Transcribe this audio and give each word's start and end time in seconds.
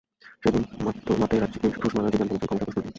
সেদিন 0.43 0.63
মাতেরাজ্জিকে 1.21 1.67
ঢুস 1.73 1.93
মারা 1.95 2.09
জিদান 2.11 2.27
বলেছেন, 2.27 2.47
ক্ষমা 2.47 2.59
চাওয়ার 2.59 2.67
প্রশ্নই 2.67 2.79
ওঠে 2.81 2.87
না। 2.87 2.89